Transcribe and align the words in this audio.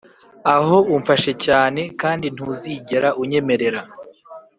aho 0.55 0.77
umfashe 0.95 1.31
cyane 1.45 1.81
kandi 2.01 2.25
ntuzigera 2.35 3.09
unyemerera. 3.21 3.81